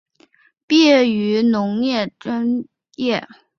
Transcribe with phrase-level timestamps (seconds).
[0.65, 3.27] 毕业于山东农业大学种子专业。